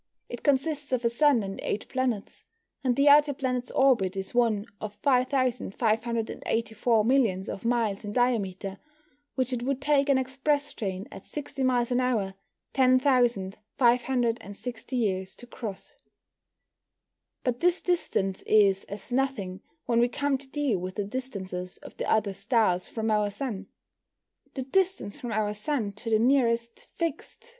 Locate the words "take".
9.79-10.09